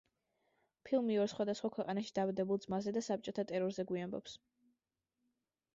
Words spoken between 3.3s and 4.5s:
ტერორზე გვიამბობს.